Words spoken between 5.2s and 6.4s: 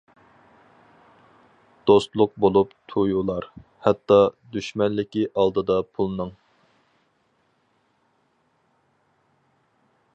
ئالدىدا پۇلنىڭ.